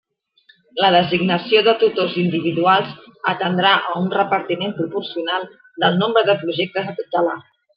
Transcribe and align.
La 0.83 0.87
designació 0.93 1.61
de 1.67 1.75
tutors 1.83 2.15
individuals 2.21 2.95
atendrà 3.33 3.75
a 3.91 3.93
un 4.01 4.09
repartiment 4.17 4.75
proporcional 4.81 5.47
del 5.85 6.01
nombre 6.05 6.25
de 6.31 6.41
projectes 6.45 6.91
a 6.95 6.99
tutelar. 7.03 7.39